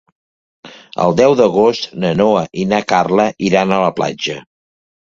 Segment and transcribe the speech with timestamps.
[1.05, 4.43] El deu d'agost na Noa i na Carla iran a la platja.